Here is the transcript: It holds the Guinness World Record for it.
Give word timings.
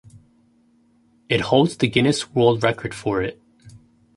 It 1.29 1.41
holds 1.41 1.77
the 1.77 1.87
Guinness 1.87 2.31
World 2.33 2.63
Record 2.63 2.95
for 2.95 3.21
it. 3.21 3.39